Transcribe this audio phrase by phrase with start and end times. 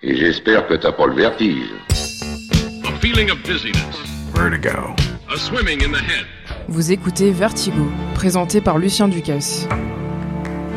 [0.00, 1.72] Et j'espère que t'as pas le vertige.
[2.84, 3.96] A feeling of dizziness.
[4.32, 4.94] Vertigo.
[5.28, 6.24] A swimming in the head.
[6.68, 9.66] Vous écoutez Vertigo, présenté par Lucien Ducasse.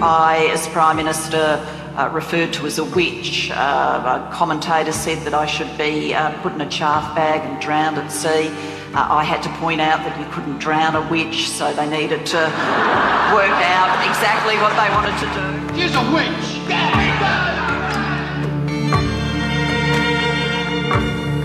[0.02, 1.60] I, as Prime Minister,
[1.96, 3.52] uh, referred to as a witch.
[3.52, 7.62] Uh, a commentator said that I should be uh, put in a chaff bag and
[7.62, 8.50] drowned at sea.
[8.96, 12.26] Uh, I had to point out that you couldn't drown a witch, so they needed
[12.26, 12.38] to
[13.38, 15.80] work out exactly what they wanted to do.
[15.80, 17.01] She's a witch!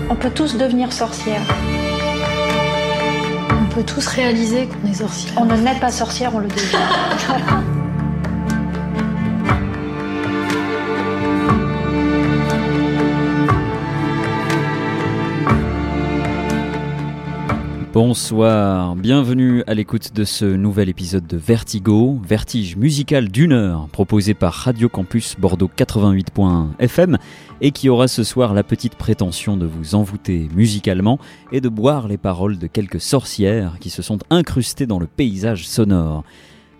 [0.09, 1.41] On peut tous devenir sorcière.
[3.51, 5.33] On peut tous réaliser qu'on est sorcière.
[5.37, 7.67] On ne naît pas sorcière, on le devient.
[17.99, 24.35] Bonsoir, bienvenue à l'écoute de ce nouvel épisode de Vertigo, vertige musical d'une heure proposé
[24.35, 27.17] par Radio Campus Bordeaux 88.fm
[27.59, 31.17] et qui aura ce soir la petite prétention de vous envoûter musicalement
[31.51, 35.67] et de boire les paroles de quelques sorcières qui se sont incrustées dans le paysage
[35.67, 36.23] sonore.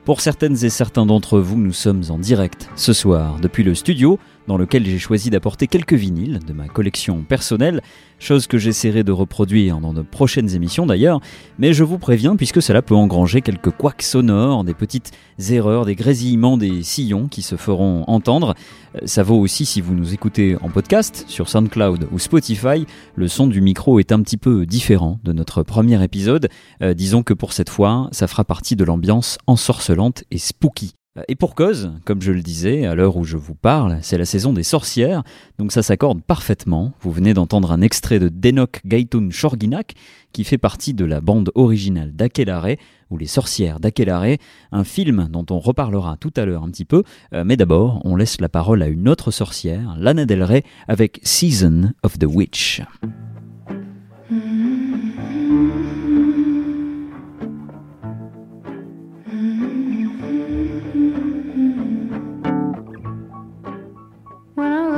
[0.06, 4.20] Pour certaines et certains d'entre vous, nous sommes en direct ce soir depuis le studio
[4.48, 7.82] dans lequel j'ai choisi d'apporter quelques vinyles de ma collection personnelle,
[8.20, 11.20] chose que j'essaierai de reproduire dans de prochaines émissions d'ailleurs,
[11.60, 15.12] mais je vous préviens puisque cela peut engranger quelques couacs sonores, des petites
[15.50, 18.56] erreurs, des grésillements des sillons qui se feront entendre.
[18.96, 23.28] Euh, Ça vaut aussi si vous nous écoutez en podcast sur SoundCloud ou Spotify, le
[23.28, 26.50] son du micro est un petit peu différent de notre premier épisode.
[26.82, 30.94] Euh, disons que pour cette fois, ça fera partie de l'ambiance ensorcelante et spooky.
[31.28, 34.26] Et pour cause, comme je le disais, à l'heure où je vous parle, c'est la
[34.26, 35.24] saison des sorcières,
[35.58, 36.94] donc ça s'accorde parfaitement.
[37.02, 39.96] Vous venez d'entendre un extrait de Denok Gaitun Shorginak,
[40.32, 42.76] qui fait partie de la bande originale d'Akelare,
[43.10, 44.36] ou Les sorcières d'Akelare,
[44.72, 48.16] un film dont on reparlera tout à l'heure un petit peu, euh, mais d'abord, on
[48.16, 52.82] laisse la parole à une autre sorcière, Lana Del Rey, avec Season of the Witch.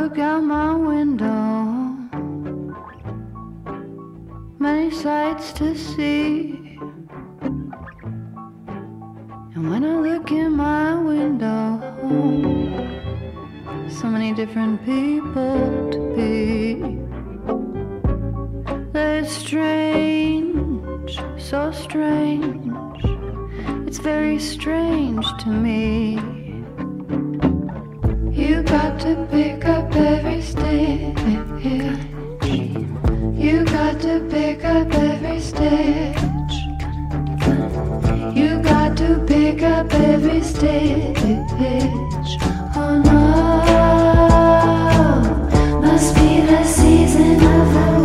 [0.10, 1.96] Look out my window,
[4.58, 6.80] many sights to see.
[9.54, 11.80] And when I look in my window,
[13.88, 16.98] so many different people to be.
[18.92, 22.74] They're strange, so strange.
[23.86, 26.39] It's very strange to me.
[28.50, 31.20] You got to pick up every stitch.
[33.38, 36.54] You got to pick up every stitch.
[38.36, 41.20] You got to pick up every stitch.
[42.76, 43.62] Oh no,
[45.82, 47.99] must be the season of the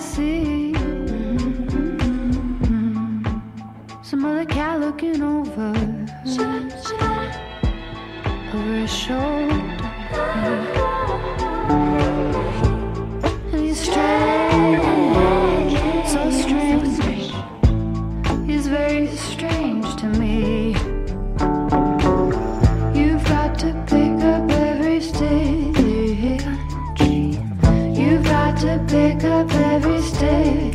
[0.00, 0.74] see?
[4.02, 5.72] Some other cat looking over,
[8.54, 9.54] over his shoulder.
[13.52, 14.37] And he's strange,
[29.24, 30.67] up every stitch.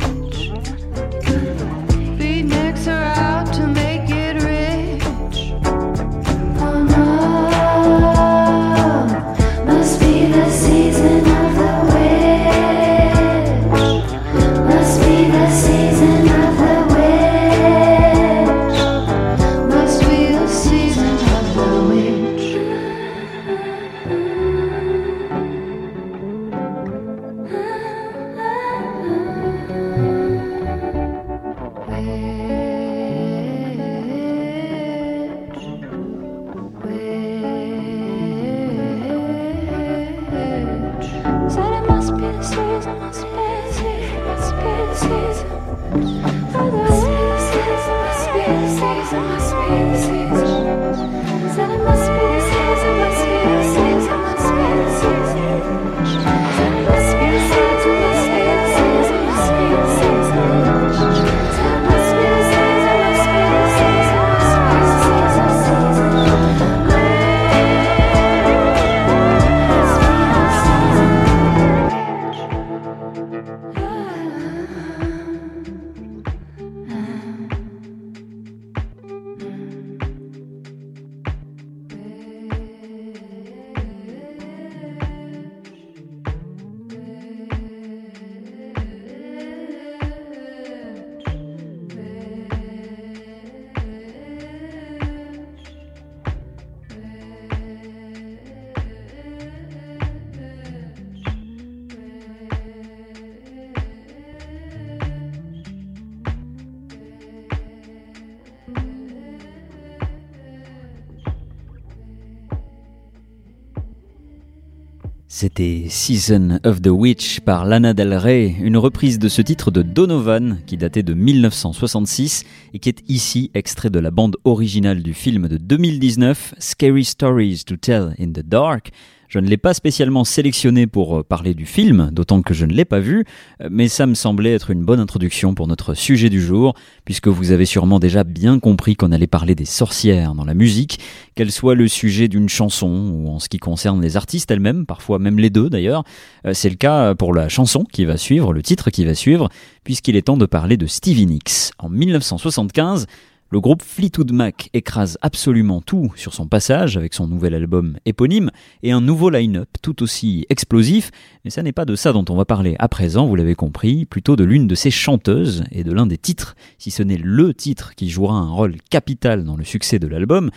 [115.36, 119.82] C'était Season of the Witch par Lana Del Rey, une reprise de ce titre de
[119.82, 125.12] Donovan qui datait de 1966 et qui est ici extrait de la bande originale du
[125.12, 128.92] film de 2019 Scary Stories to Tell in the Dark.
[129.34, 132.72] Je ne l'ai pas spécialement sélectionné pour euh, parler du film, d'autant que je ne
[132.72, 133.24] l'ai pas vu,
[133.60, 137.26] euh, mais ça me semblait être une bonne introduction pour notre sujet du jour, puisque
[137.26, 141.00] vous avez sûrement déjà bien compris qu'on allait parler des sorcières dans la musique,
[141.34, 145.18] qu'elle soit le sujet d'une chanson ou en ce qui concerne les artistes elles-mêmes, parfois
[145.18, 146.04] même les deux d'ailleurs.
[146.46, 149.48] Euh, C'est le cas pour la chanson qui va suivre, le titre qui va suivre,
[149.82, 151.72] puisqu'il est temps de parler de Stevie Nicks.
[151.80, 153.06] En 1975,
[153.54, 158.50] le groupe Fleetwood Mac écrase absolument tout sur son passage avec son nouvel album éponyme
[158.82, 161.12] et un nouveau line-up tout aussi explosif,
[161.44, 164.06] mais ça n'est pas de ça dont on va parler à présent, vous l'avez compris,
[164.06, 167.54] plutôt de l'une de ses chanteuses et de l'un des titres, si ce n'est le
[167.54, 170.50] titre qui jouera un rôle capital dans le succès de l'album.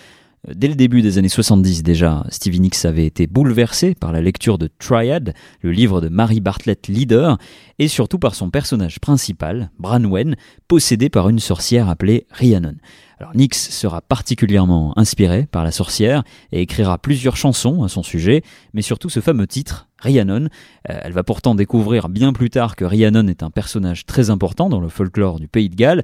[0.56, 4.58] Dès le début des années 70 déjà, Stevie Nicks avait été bouleversé par la lecture
[4.58, 7.38] de Triad, le livre de Mary Bartlett Leader,
[7.80, 10.38] et surtout par son personnage principal, Branwen,
[10.70, 12.76] possédé par une sorcière appelée Rhiannon.
[13.20, 16.24] Alors Nicks sera particulièrement inspiré par la sorcière
[16.54, 18.42] et écrira plusieurs chansons à son sujet,
[18.74, 20.46] mais surtout ce fameux titre, Rhiannon.
[20.90, 24.70] Euh, elle va pourtant découvrir bien plus tard que Rhiannon est un personnage très important
[24.70, 26.04] dans le folklore du pays de Galles,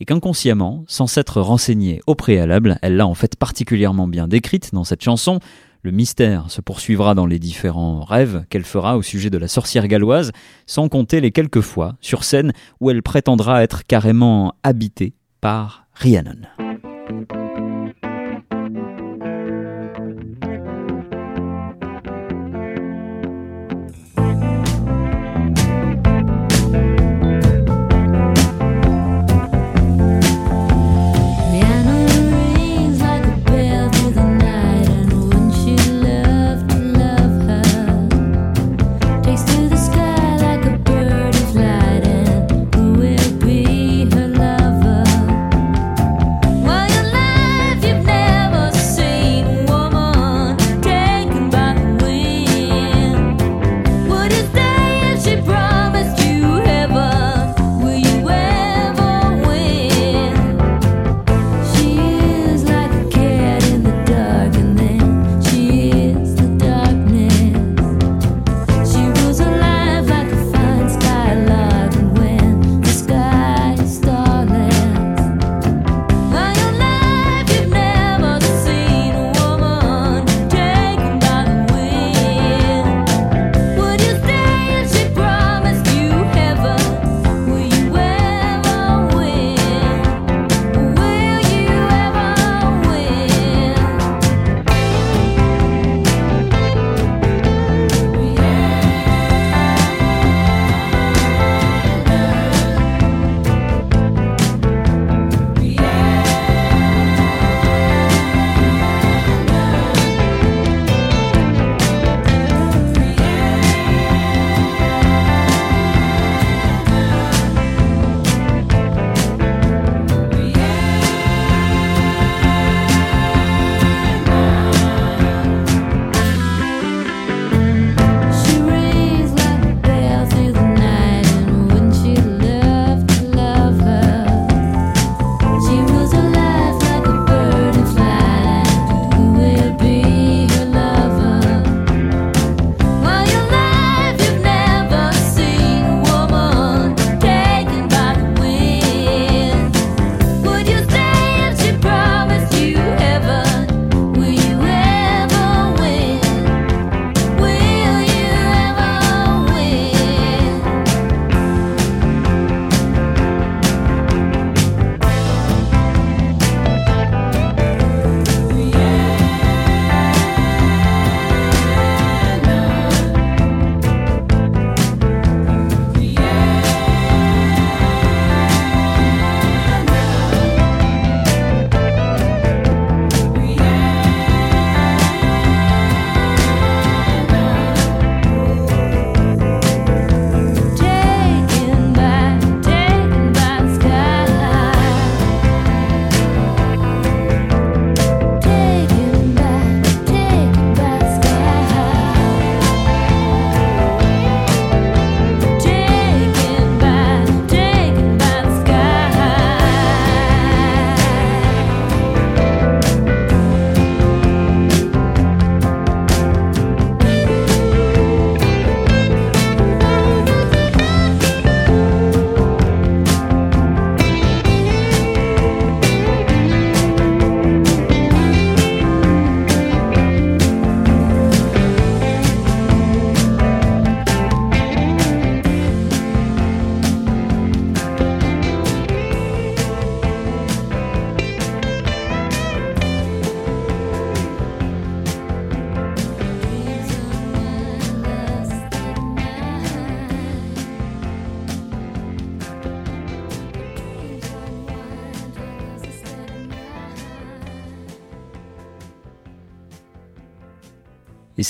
[0.00, 4.84] et qu'inconsciemment, sans s'être renseignée au préalable, elle l'a en fait particulièrement bien décrite dans
[4.84, 5.40] cette chanson.
[5.82, 9.88] Le mystère se poursuivra dans les différents rêves qu'elle fera au sujet de la sorcière
[9.88, 10.32] galloise,
[10.66, 16.46] sans compter les quelques fois sur scène où elle prétendra être carrément habitée par Rhiannon.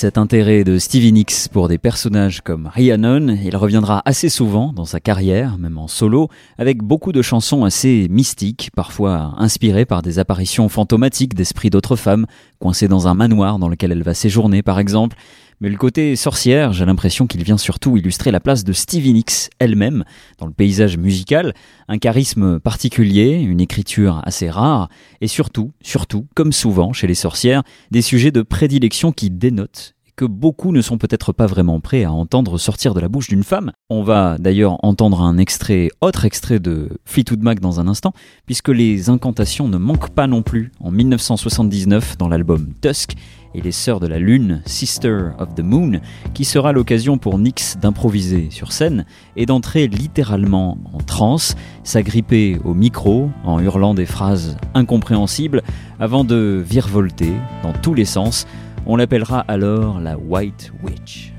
[0.01, 4.83] Cet intérêt de Stevie Nicks pour des personnages comme Rhiannon, il reviendra assez souvent dans
[4.83, 6.27] sa carrière, même en solo,
[6.57, 12.25] avec beaucoup de chansons assez mystiques, parfois inspirées par des apparitions fantomatiques d'esprits d'autres femmes,
[12.57, 15.15] coincées dans un manoir dans lequel elle va séjourner par exemple.
[15.61, 19.51] Mais le côté sorcière, j'ai l'impression qu'il vient surtout illustrer la place de Stevie Nicks
[19.59, 20.03] elle-même
[20.39, 21.53] dans le paysage musical,
[21.87, 24.89] un charisme particulier, une écriture assez rare,
[25.21, 30.25] et surtout, surtout, comme souvent chez les sorcières, des sujets de prédilection qui dénotent que
[30.25, 33.71] beaucoup ne sont peut-être pas vraiment prêts à entendre sortir de la bouche d'une femme.
[33.89, 38.13] On va d'ailleurs entendre un extrait, autre extrait de Fleetwood Mac dans un instant,
[38.45, 43.15] puisque les incantations ne manquent pas non plus en 1979 dans l'album Tusk,
[43.53, 45.99] et les Sœurs de la Lune, Sister of the Moon,
[46.33, 49.05] qui sera l'occasion pour Nyx d'improviser sur scène
[49.35, 55.63] et d'entrer littéralement en transe, s'agripper au micro en hurlant des phrases incompréhensibles
[55.99, 58.47] avant de virevolter dans tous les sens.
[58.85, 61.33] On l'appellera alors la White Witch.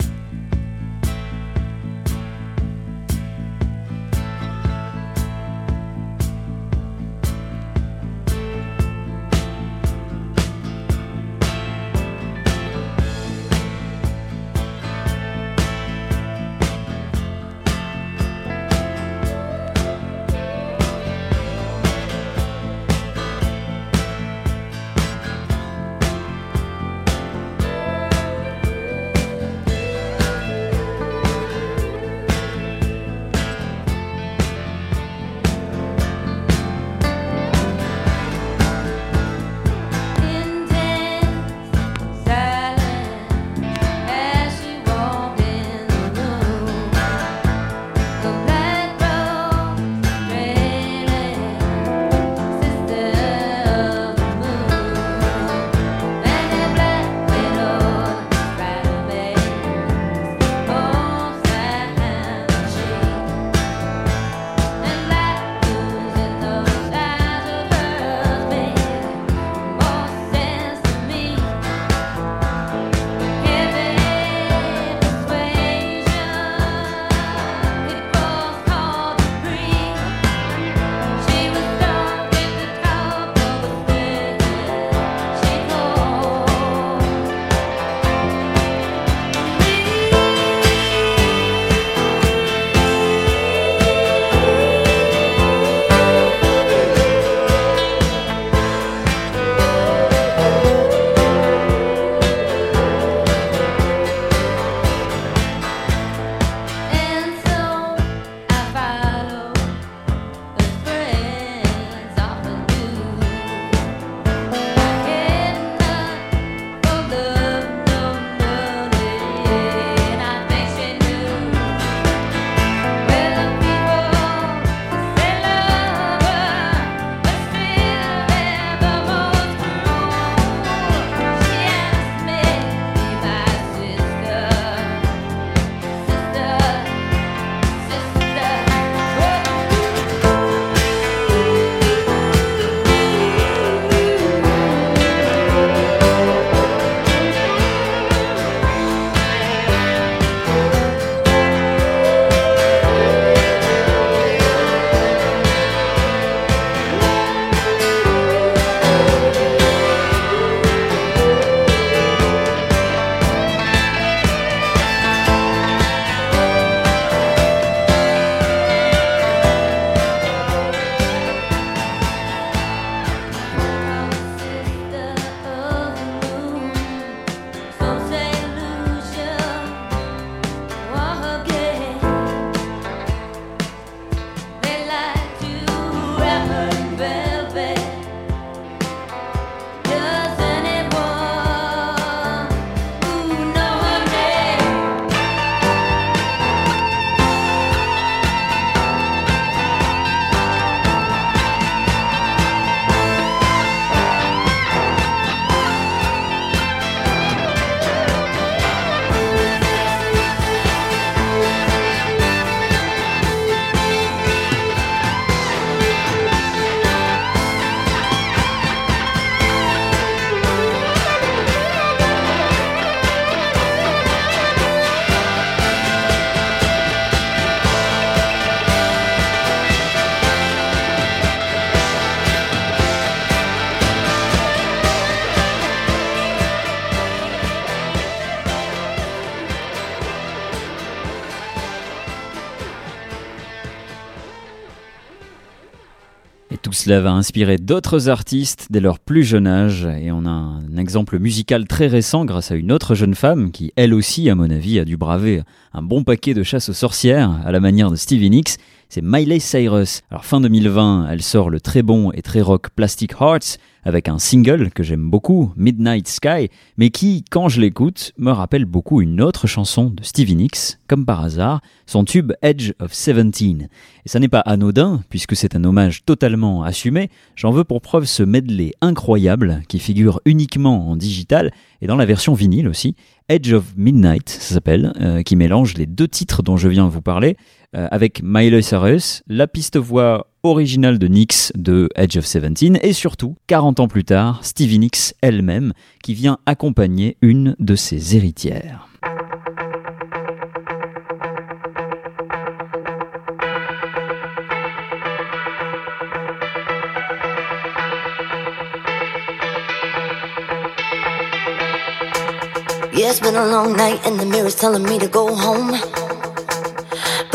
[246.85, 249.87] Cela va inspirer d'autres artistes dès leur plus jeune âge.
[250.01, 253.73] Et on a un exemple musical très récent grâce à une autre jeune femme qui
[253.77, 257.39] elle aussi à mon avis a dû braver un bon paquet de chasse aux sorcières
[257.45, 258.57] à la manière de Stevie Nicks,
[258.93, 260.03] c'est Miley Cyrus.
[260.11, 264.19] Alors fin 2020, elle sort le très bon et très rock Plastic Hearts avec un
[264.19, 269.23] single que j'aime beaucoup, Midnight Sky, mais qui, quand je l'écoute, me rappelle beaucoup une
[269.23, 273.69] autre chanson de Stevie Nicks, comme par hasard, son tube Edge of Seventeen.
[274.05, 278.05] Et ça n'est pas anodin, puisque c'est un hommage totalement assumé, j'en veux pour preuve
[278.05, 281.51] ce medley incroyable qui figure uniquement en digital
[281.81, 282.95] et dans la version vinyle aussi,
[283.29, 286.91] Edge of Midnight, ça s'appelle, euh, qui mélange les deux titres dont je viens de
[286.91, 287.37] vous parler,
[287.75, 292.93] euh, avec Miley Cyrus, la piste voix originale de Nix de Edge of Seventeen, et
[292.93, 298.89] surtout, 40 ans plus tard, Stevie Nicks elle-même, qui vient accompagner une de ses héritières.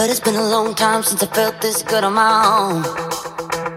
[0.07, 2.81] But it's been a long time since I felt this good on my own.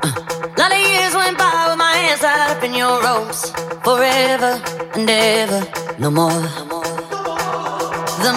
[0.01, 0.13] Uh,
[0.57, 3.51] lot of years went by with my hands tied up in your ropes.
[3.83, 4.63] Forever
[4.95, 5.67] and ever,
[5.99, 6.41] no more.
[8.23, 8.33] The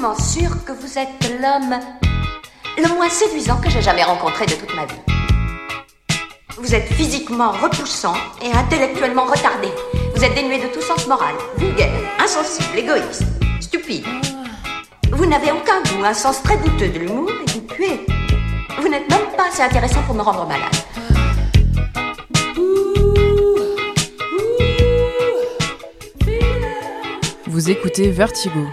[0.00, 1.78] absolument sûre que vous êtes l'homme
[2.78, 4.94] le moins séduisant que j'ai jamais rencontré de toute ma vie.
[6.56, 9.68] Vous êtes physiquement repoussant et intellectuellement retardé.
[10.14, 13.24] Vous êtes dénué de tout sens moral, vulgaire, insensible, égoïste,
[13.60, 14.04] stupide.
[15.12, 18.06] Vous n'avez aucun goût, un sens très douteux de l'humour et vous puez.
[18.80, 20.76] Vous n'êtes même pas assez intéressant pour me rendre malade.
[27.46, 28.66] Vous écoutez Vertigo.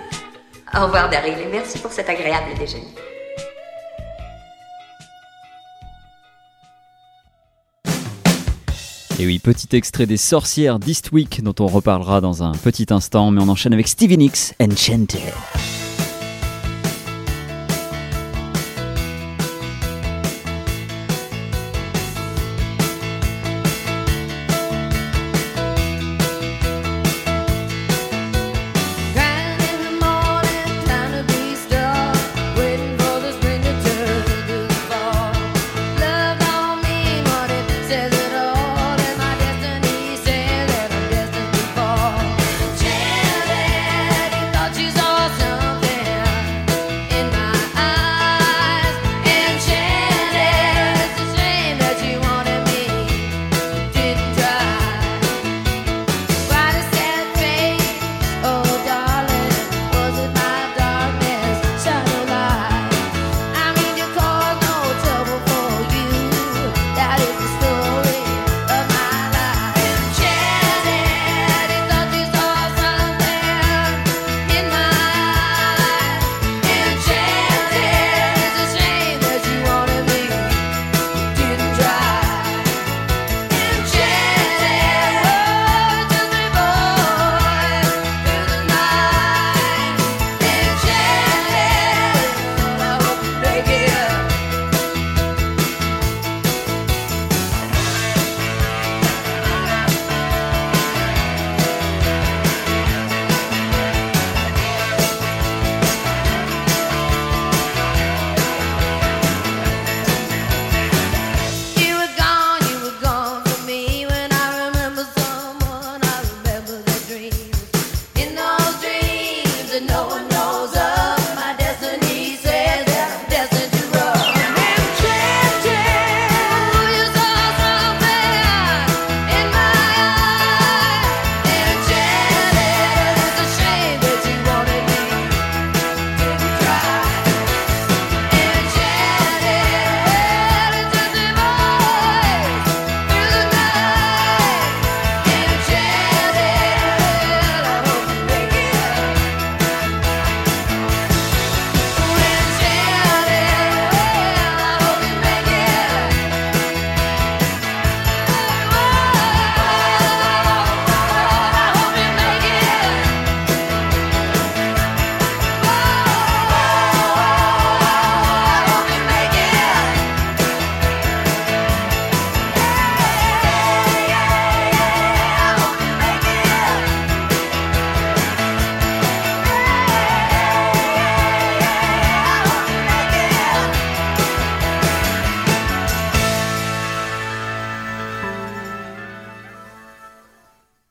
[0.77, 2.85] Au revoir, Daryl, et merci pour cet agréable déjeuner.
[9.19, 13.41] Et oui, petit extrait des sorcières d'Eastwick dont on reparlera dans un petit instant, mais
[13.41, 15.33] on enchaîne avec Stevie Nicks, Enchanted.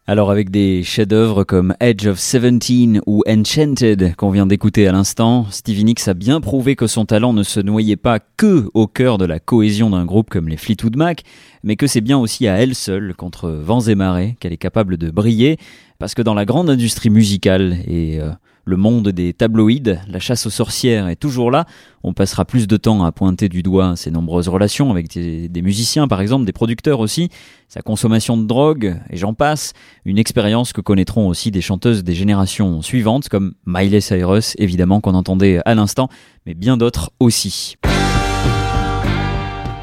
[0.08, 5.46] Alors avec des chefs-d'œuvre comme Edge of Seventeen ou Enchanted qu'on vient d'écouter à l'instant,
[5.50, 9.18] Stevie Nicks a bien prouvé que son talent ne se noyait pas que au cœur
[9.18, 11.24] de la cohésion d'un groupe comme les Fleetwood Mac,
[11.64, 14.96] mais que c'est bien aussi à elle seule, contre vents et marées, qu'elle est capable
[14.96, 15.58] de briller,
[15.98, 18.30] parce que dans la grande industrie musicale et euh,
[18.66, 21.66] le monde des tabloïds, la chasse aux sorcières est toujours là.
[22.02, 25.62] On passera plus de temps à pointer du doigt ses nombreuses relations avec des, des
[25.62, 27.30] musiciens, par exemple, des producteurs aussi,
[27.68, 29.72] sa consommation de drogue, et j'en passe.
[30.04, 35.14] Une expérience que connaîtront aussi des chanteuses des générations suivantes, comme Miley Cyrus, évidemment, qu'on
[35.14, 36.08] entendait à l'instant,
[36.44, 37.76] mais bien d'autres aussi.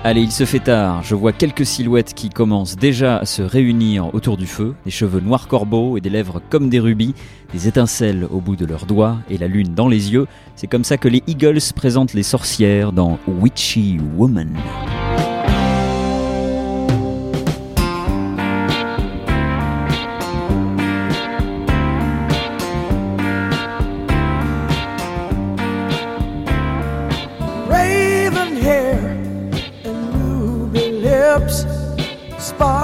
[0.06, 4.14] Allez, il se fait tard, je vois quelques silhouettes qui commencent déjà à se réunir
[4.14, 7.16] autour du feu, des cheveux noirs corbeaux et des lèvres comme des rubis,
[7.54, 10.28] des étincelles au bout de leurs doigts et la lune dans les yeux.
[10.58, 14.54] C'est comme ça que les Eagles présentent les sorcières dans Witchy Woman.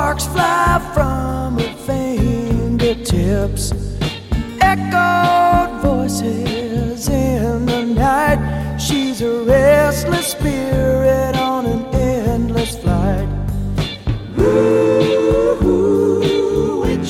[0.10, 3.74] Sparks fly from her fingertips.
[4.60, 8.80] Echoed voices in the night.
[8.80, 13.30] She's a restless spirit on an endless flight.
[14.40, 15.60] Ooh,
[16.82, 17.06] woman,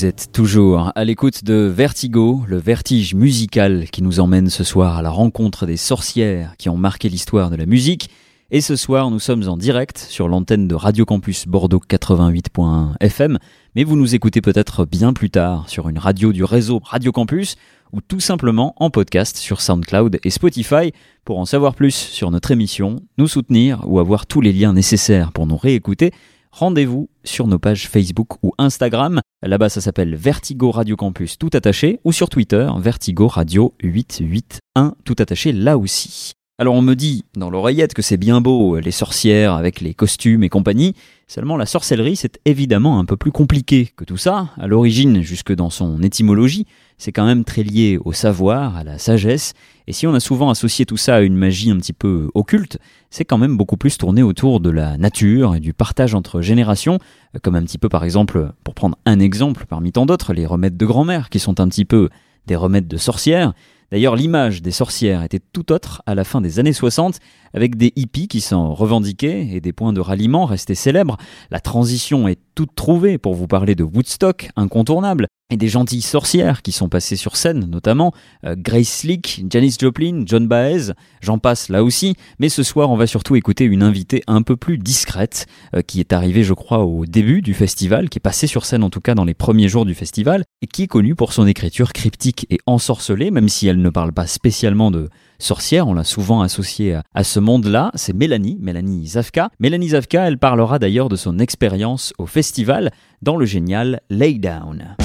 [0.00, 4.96] Vous êtes toujours à l'écoute de Vertigo, le vertige musical qui nous emmène ce soir
[4.96, 8.08] à la rencontre des sorcières qui ont marqué l'histoire de la musique.
[8.50, 13.38] Et ce soir, nous sommes en direct sur l'antenne de Radio Campus Bordeaux 88.1 FM,
[13.76, 17.56] mais vous nous écoutez peut-être bien plus tard sur une radio du réseau Radio Campus
[17.92, 20.94] ou tout simplement en podcast sur SoundCloud et Spotify.
[21.26, 25.30] Pour en savoir plus sur notre émission, nous soutenir ou avoir tous les liens nécessaires
[25.30, 26.10] pour nous réécouter,
[26.50, 29.20] rendez-vous sur nos pages Facebook ou Instagram.
[29.42, 35.16] Là-bas, ça s'appelle Vertigo Radio Campus tout attaché ou sur Twitter, Vertigo Radio 881 tout
[35.18, 36.34] attaché là aussi.
[36.60, 40.42] Alors on me dit dans l'oreillette que c'est bien beau, les sorcières avec les costumes
[40.42, 40.94] et compagnie,
[41.26, 44.50] seulement la sorcellerie c'est évidemment un peu plus compliqué que tout ça.
[44.58, 46.66] À l'origine, jusque dans son étymologie,
[46.98, 49.54] c'est quand même très lié au savoir, à la sagesse,
[49.86, 52.76] et si on a souvent associé tout ça à une magie un petit peu occulte,
[53.08, 56.98] c'est quand même beaucoup plus tourné autour de la nature et du partage entre générations,
[57.40, 60.76] comme un petit peu par exemple, pour prendre un exemple parmi tant d'autres, les remèdes
[60.76, 62.10] de grand-mère qui sont un petit peu
[62.46, 63.54] des remèdes de sorcières.
[63.90, 67.18] D'ailleurs, l'image des sorcières était tout autre à la fin des années 60,
[67.54, 71.16] avec des hippies qui s'en revendiquaient et des points de ralliement restés célèbres.
[71.50, 76.62] La transition est toute trouvée pour vous parler de Woodstock, incontournable, et des gentilles sorcières
[76.62, 78.12] qui sont passées sur scène, notamment
[78.44, 82.14] euh, Grace Slick, Janis Joplin, John Baez, j'en passe là aussi.
[82.38, 86.00] Mais ce soir, on va surtout écouter une invitée un peu plus discrète, euh, qui
[86.00, 89.00] est arrivée, je crois, au début du festival, qui est passée sur scène en tout
[89.00, 92.46] cas dans les premiers jours du festival, et qui est connue pour son écriture cryptique
[92.50, 95.08] et ensorcelée, même si elle ne parle pas spécialement de
[95.42, 99.50] sorcière, on l'a souvent associée à, ce monde-là, c'est Mélanie, Mélanie Zavka.
[99.58, 102.90] Mélanie Zavka, elle parlera d'ailleurs de son expérience au festival
[103.22, 104.96] dans le génial Lay Down.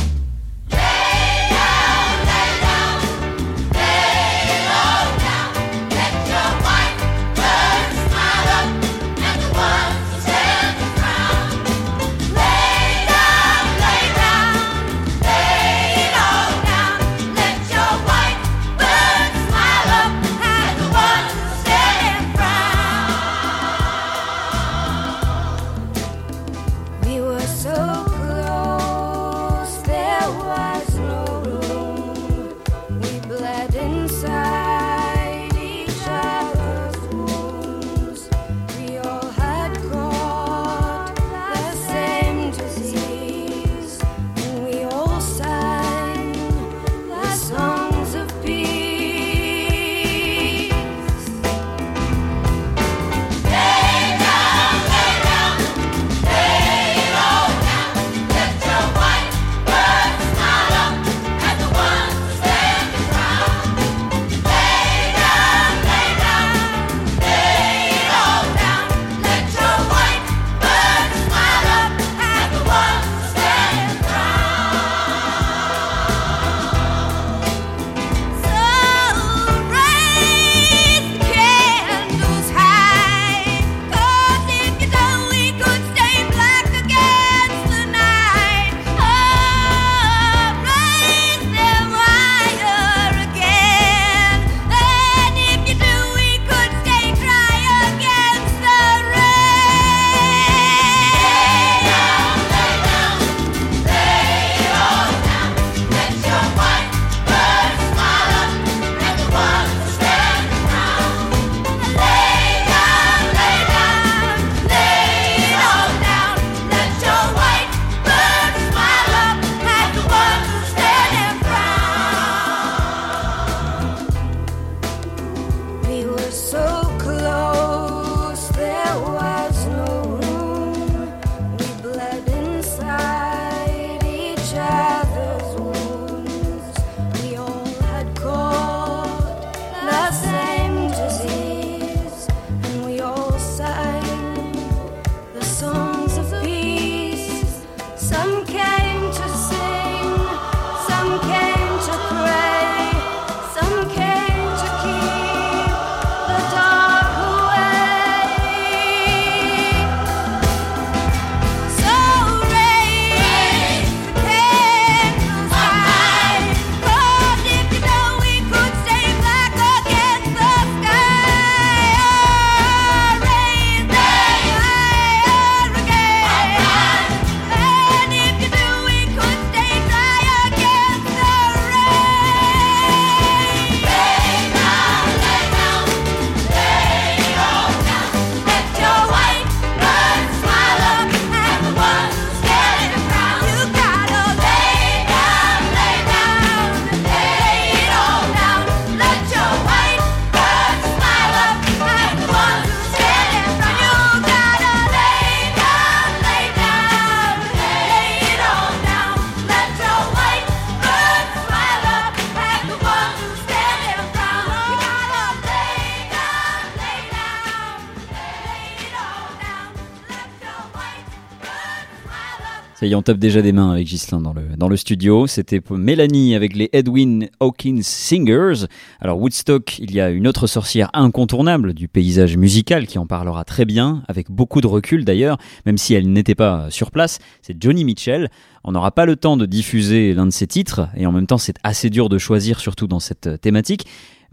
[222.87, 225.25] Ça on tape déjà des mains avec Ghislain dans le, dans le studio.
[225.25, 228.67] C'était Mélanie avec les Edwin Hawkins Singers.
[228.99, 233.43] Alors Woodstock, il y a une autre sorcière incontournable du paysage musical qui en parlera
[233.43, 237.17] très bien, avec beaucoup de recul d'ailleurs, même si elle n'était pas sur place.
[237.41, 238.29] C'est Johnny Mitchell.
[238.63, 241.37] On n'aura pas le temps de diffuser l'un de ses titres, et en même temps
[241.37, 243.85] c'est assez dur de choisir, surtout dans cette thématique.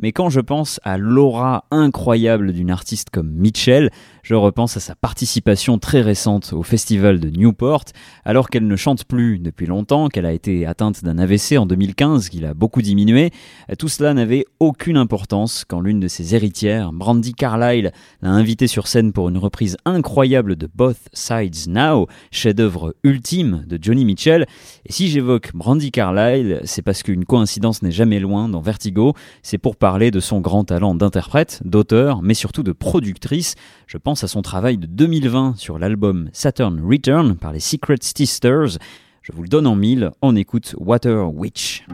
[0.02, 3.90] Mais quand je pense à l'aura incroyable d'une artiste comme Mitchell,
[4.24, 7.84] je repense à sa participation très récente au festival de Newport,
[8.24, 12.28] alors qu'elle ne chante plus depuis longtemps, qu'elle a été atteinte d'un AVC en 2015,
[12.28, 13.30] qu'il a beaucoup diminué.
[13.78, 17.92] Tout cela n'avait aucune importance quand l'une de ses héritières, Brandy Carlyle,
[18.22, 23.78] l'a invitée sur scène pour une reprise incroyable de Both Sides Now, chef-d'œuvre ultime de
[23.80, 24.46] Johnny Mitchell.
[24.86, 29.58] Et si j'évoque Brandy Carlyle, c'est parce qu'une coïncidence n'est jamais loin dans Vertigo, c'est
[29.58, 33.56] pour parler de son grand talent d'interprète, d'auteur, mais surtout de productrice.
[33.86, 38.78] Je pense à son travail de 2020 sur l'album Saturn Return par les Secret Sisters.
[39.20, 41.84] Je vous le donne en mille, on écoute Water Witch.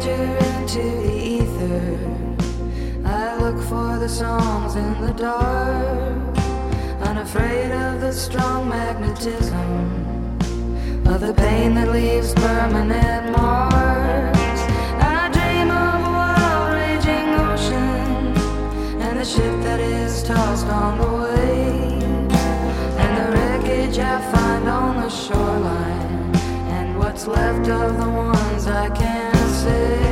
[0.00, 1.98] Voyager into the ether.
[3.04, 6.38] I look for the songs in the dark,
[7.06, 10.38] unafraid of the strong magnetism,
[11.06, 14.60] of the pain that leaves permanent marks.
[15.02, 18.36] I dream of a wild raging ocean
[19.02, 22.34] and the ship that is tossed on the waves,
[23.02, 26.34] and the wreckage I find on the shoreline,
[26.76, 30.09] and what's left of the ones I can't say.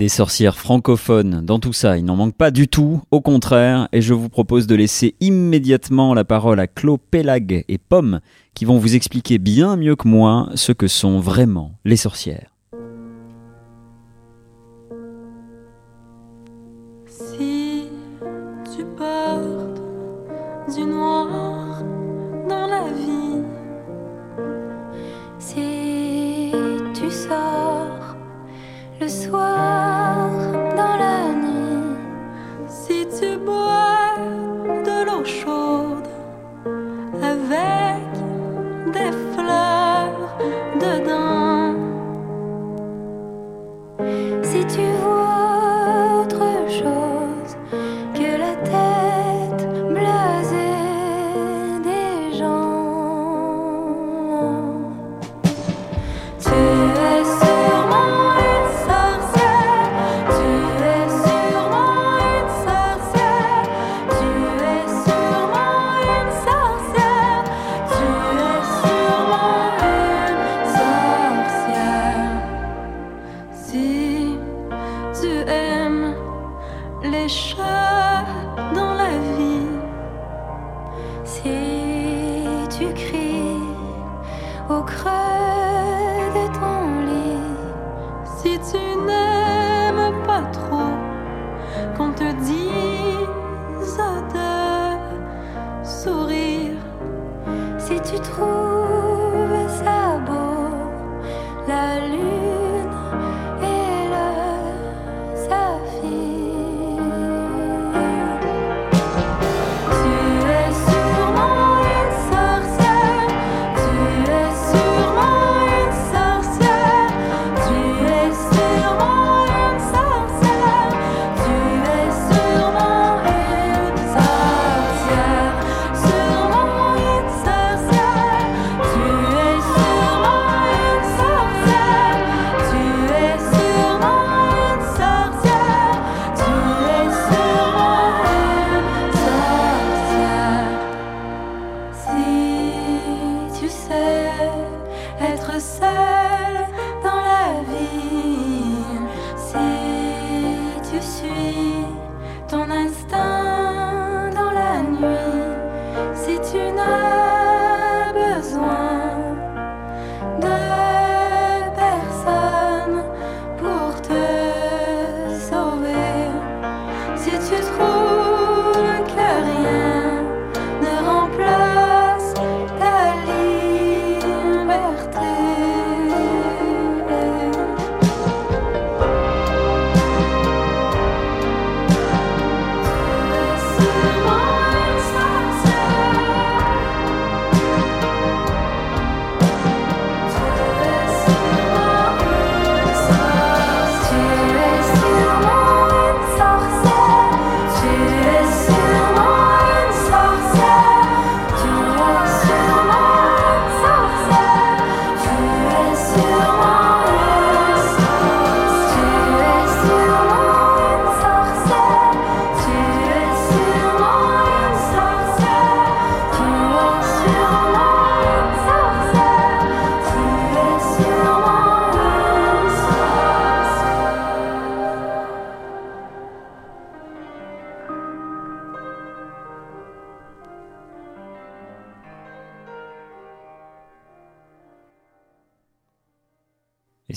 [0.00, 1.98] Des sorcières francophones dans tout ça.
[1.98, 6.14] Il n'en manque pas du tout, au contraire, et je vous propose de laisser immédiatement
[6.14, 8.20] la parole à Claude Pélag et Pomme
[8.54, 12.49] qui vont vous expliquer bien mieux que moi ce que sont vraiment les sorcières.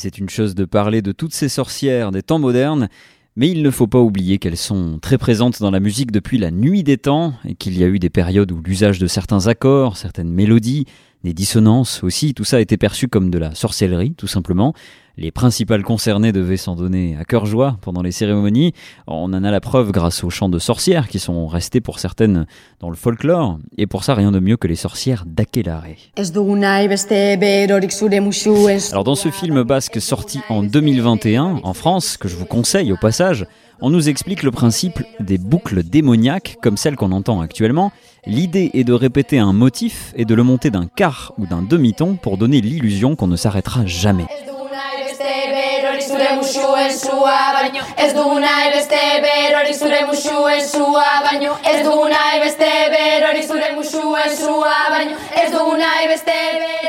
[0.04, 2.90] C'est une chose de parler de toutes ces sorcières des temps modernes,
[3.38, 6.52] mais il ne faut pas oublier qu'elles sont très présentes dans la musique depuis la
[6.52, 9.96] nuit des temps, et qu'il y a eu des périodes où l'usage de certains accords,
[9.96, 10.88] certaines mélodies,
[11.24, 14.74] des dissonances aussi, tout ça a été perçu comme de la sorcellerie, tout simplement.
[15.16, 18.74] Les principales concernées devaient s'en donner à cœur joie pendant les cérémonies.
[19.06, 22.48] On en a la preuve grâce aux chants de sorcières qui sont restés pour certaines
[22.80, 23.60] dans le folklore.
[23.78, 25.84] Et pour ça, rien de mieux que les sorcières d'Aquelarre.
[28.92, 32.98] Alors dans ce film basque sorti en 2021 en France, que je vous conseille au
[32.98, 33.46] passage,
[33.82, 37.92] on nous explique le principe des boucles démoniaques comme celles qu'on entend actuellement.
[38.26, 42.16] L'idée est de répéter un motif et de le monter d'un quart ou d'un demi-ton
[42.16, 44.26] pour donner l'illusion qu'on ne s'arrêtera jamais.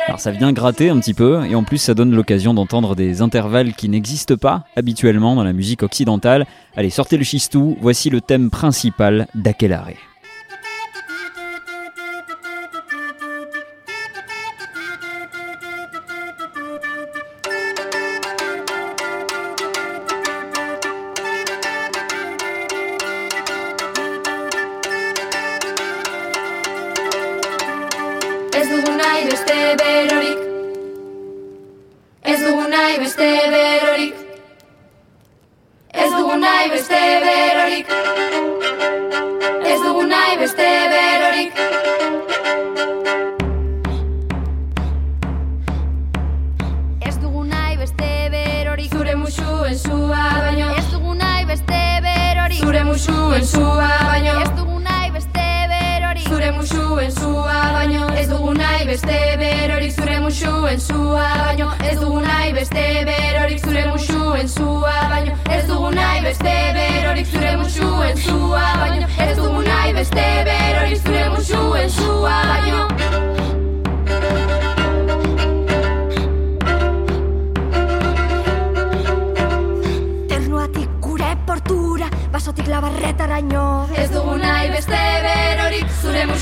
[0.06, 3.22] Alors ça vient gratter un petit peu et en plus ça donne l'occasion d'entendre des
[3.22, 6.46] intervalles qui n'existent pas habituellement dans la musique occidentale.
[6.76, 10.13] Allez, sortez le chistou, voici le thème principal d'Aquelarre.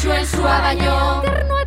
[0.03, 1.62] Zure musuen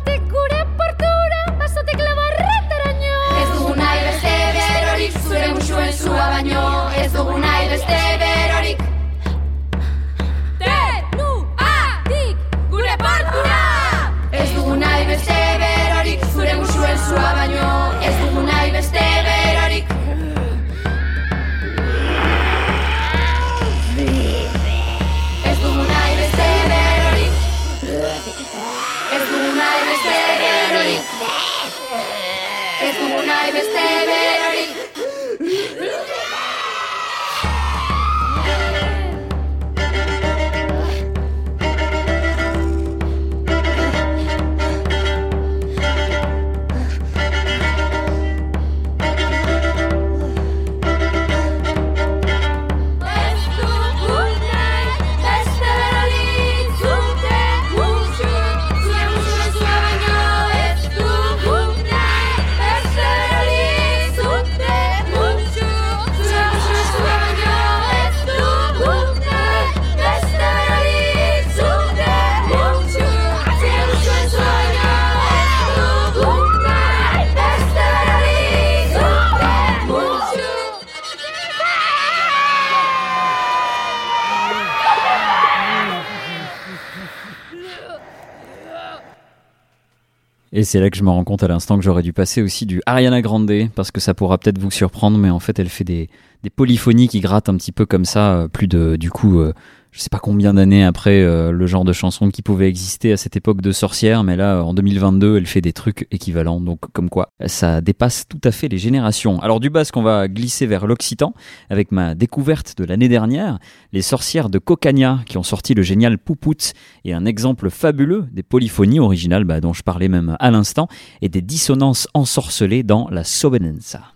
[90.56, 92.64] Et c'est là que je me rends compte à l'instant que j'aurais dû passer aussi
[92.64, 95.84] du Ariana Grande, parce que ça pourra peut-être vous surprendre, mais en fait elle fait
[95.84, 96.08] des,
[96.56, 99.52] polyphonies qui grattent un petit peu comme ça, euh, plus de du coup euh,
[99.96, 103.16] je sais pas combien d'années après euh, le genre de chanson qui pouvait exister à
[103.16, 107.08] cette époque de sorcière, mais là en 2022 elle fait des trucs équivalents, donc comme
[107.08, 109.40] quoi ça dépasse tout à fait les générations.
[109.40, 111.32] Alors du basque on va glisser vers l'occitan
[111.70, 113.58] avec ma découverte de l'année dernière,
[113.94, 116.74] les sorcières de Cocagna qui ont sorti le génial Poupout
[117.06, 120.88] et un exemple fabuleux des polyphonies originales bah, dont je parlais même à l'instant
[121.22, 124.15] et des dissonances ensorcelées dans la Sobenenza.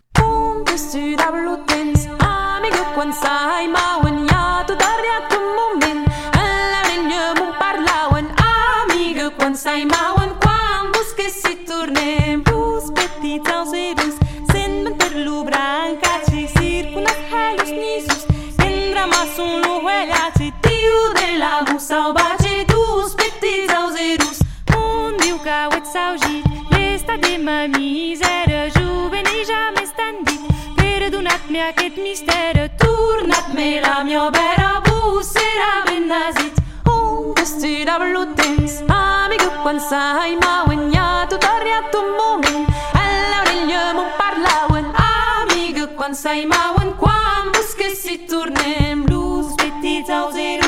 [21.90, 24.38] sau bace dus Pe te zau zerus.
[24.84, 30.42] Un diu ca uet sau jit Lesta de mă mizeră Juveni jamais standit
[30.78, 31.94] Perdunat mi-a ket
[32.80, 36.56] Turnat me la mi-o bera Busera benazit
[36.94, 38.72] Un vesti da blutens
[39.02, 42.60] Amigo quan sai ma ueniatu Tarriatu momen
[43.04, 50.06] Alla origlia mon parlauen Amigo quan sai ma uen Quan busque si turnem Luz petit
[50.10, 50.59] zau zerus.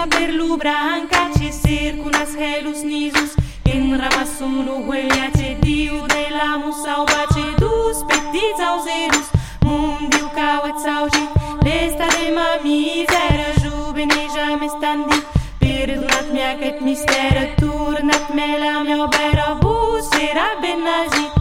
[0.00, 3.34] ilma per lubranca ce circunas helus nisus.
[3.64, 9.28] In ramasunu huelia ce diu de la musauba ce dus petiza auserus
[9.62, 11.24] mundiu cauat saugi
[11.64, 15.24] lesta de mamizera juvene jam estandit
[15.58, 21.39] perdonat mea cât misteră turnat mea la mea obera vus era benagit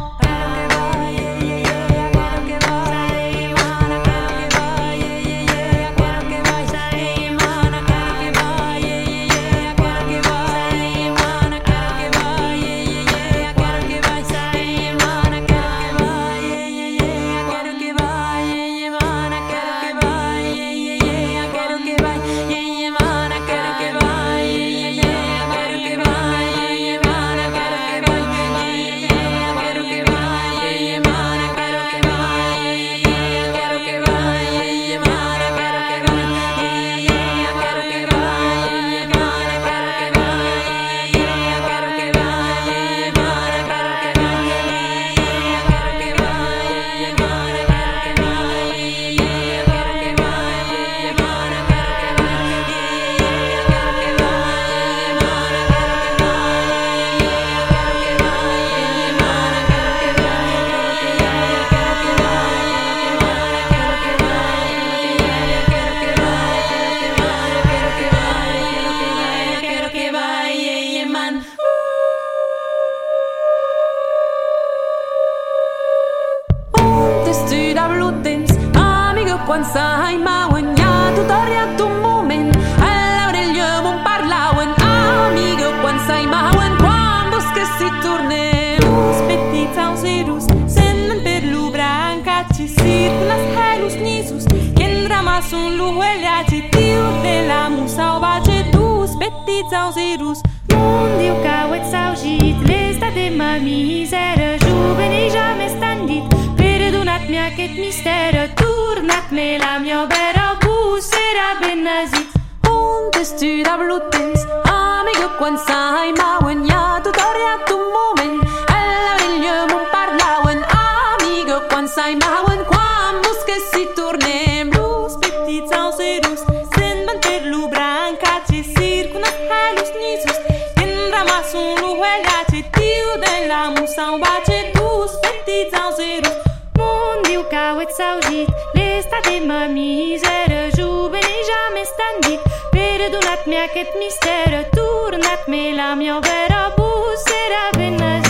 [138.00, 142.41] saugit l'esta de ma misera juvene jamais standit
[142.76, 148.29] perdonat-me aquest misteri tornat-me la meva vera bussera ben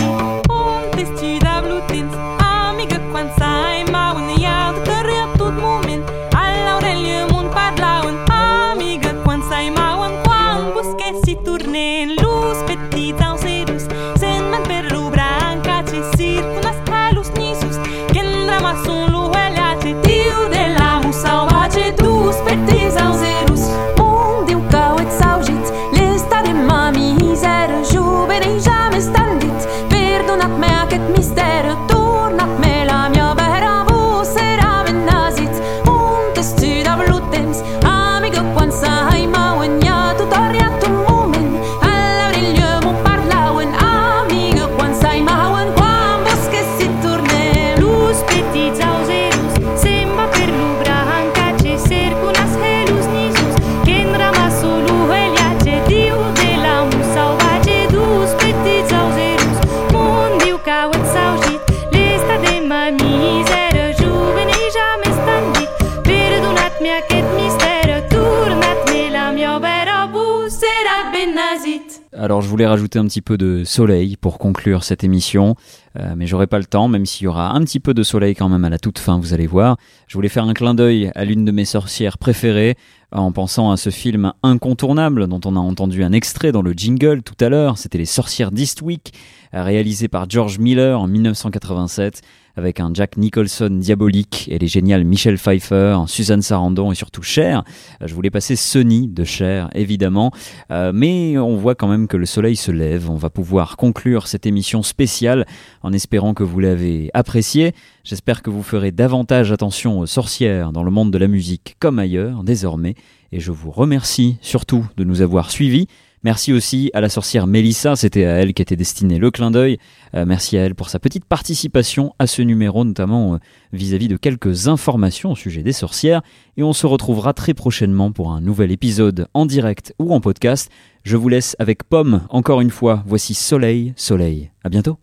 [72.60, 75.54] voulais rajouter un petit peu de soleil pour conclure cette émission,
[75.98, 78.34] euh, mais j'aurai pas le temps, même s'il y aura un petit peu de soleil
[78.34, 79.78] quand même à la toute fin, vous allez voir.
[80.08, 82.76] Je voulais faire un clin d'œil à l'une de mes sorcières préférées,
[83.12, 87.22] en pensant à ce film incontournable dont on a entendu un extrait dans le jingle
[87.22, 87.78] tout à l'heure.
[87.78, 89.14] C'était Les Sorcières d'Eastwick,
[89.54, 92.20] réalisé par George Miller en 1987
[92.56, 97.64] avec un Jack Nicholson diabolique et les géniales Michelle Pfeiffer, Suzanne Sarandon et surtout Cher.
[98.02, 100.30] Euh, Je voulais passer Sunny de Cher, évidemment,
[100.70, 103.10] Euh, mais on voit quand même que le soleil se lève.
[103.10, 105.46] On va pouvoir conclure cette émission spéciale
[105.82, 107.72] en espérant que vous l'avez appréciée.
[108.04, 111.98] J'espère que vous ferez davantage attention aux sorcières dans le monde de la musique comme
[111.98, 112.94] ailleurs désormais.
[113.32, 115.86] Et je vous remercie surtout de nous avoir suivis.
[116.22, 119.78] Merci aussi à la sorcière Mélissa, c'était à elle qu'était destiné le clin d'œil.
[120.14, 123.38] Euh, merci à elle pour sa petite participation à ce numéro, notamment euh,
[123.72, 126.20] vis-à-vis de quelques informations au sujet des sorcières.
[126.58, 130.70] Et on se retrouvera très prochainement pour un nouvel épisode en direct ou en podcast.
[131.04, 133.02] Je vous laisse avec Pomme, encore une fois.
[133.06, 134.50] Voici Soleil, Soleil.
[134.62, 134.98] À bientôt.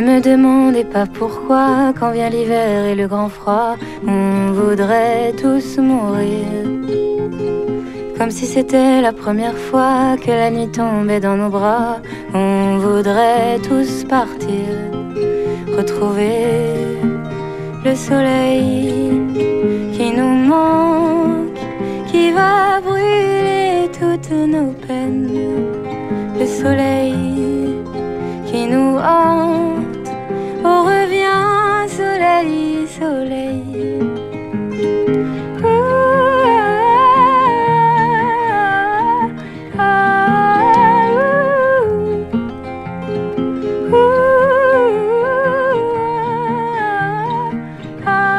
[0.00, 3.76] Ne me demandez pas pourquoi, quand vient l'hiver et le grand froid,
[4.08, 6.46] on voudrait tous mourir.
[8.16, 11.98] Comme si c'était la première fois que la nuit tombait dans nos bras,
[12.32, 14.70] on voudrait tous partir,
[15.76, 16.46] retrouver
[17.84, 19.20] le soleil
[19.92, 21.60] qui nous manque,
[22.10, 25.28] qui va brûler toutes nos peines.
[26.38, 27.74] Le soleil
[28.50, 29.59] qui nous hante,
[32.40, 32.44] Ah,
[39.76, 39.90] ah,
[48.06, 48.30] ah.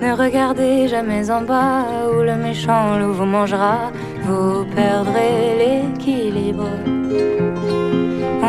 [0.00, 3.90] Ne regardez jamais en bas où le méchant loup vous mangera,
[4.22, 6.91] vous perdrez l'équilibre.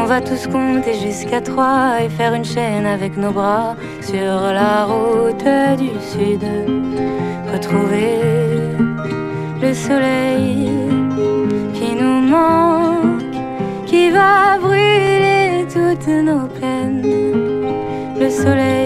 [0.04, 4.84] On va tous compter jusqu'à trois et faire une chaîne avec nos bras sur la
[4.84, 5.48] route
[5.78, 6.44] du sud.
[7.54, 8.20] Retrouver
[9.62, 10.70] le soleil
[11.74, 13.24] qui nous manque,
[13.86, 17.02] qui va brûler toutes nos peines.
[18.20, 18.83] Le soleil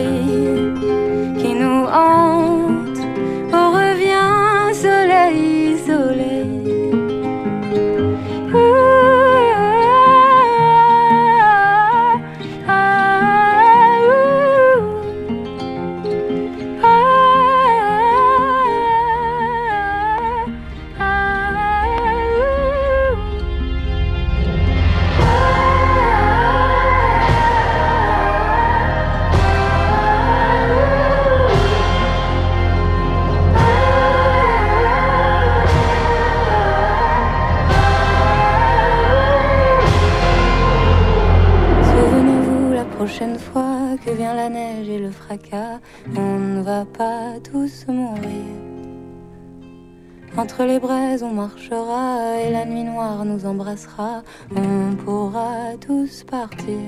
[54.55, 56.79] on pourra tous partir.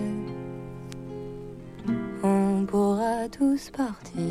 [2.23, 4.28] On pourra tous partir.